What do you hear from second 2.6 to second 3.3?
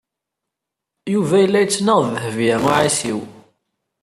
u Ɛisiw.